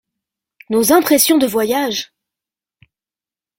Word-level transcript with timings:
Nos 0.71 0.91
impressions 0.91 1.37
de 1.37 1.45
voyage! 1.45 2.11